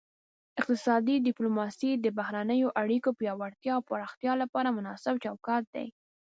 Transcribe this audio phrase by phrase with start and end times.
[0.59, 5.87] اقتصادي ډیپلوماسي د بهرنیو اړیکو پیاوړتیا او پراختیا لپاره مناسب چوکاټ دی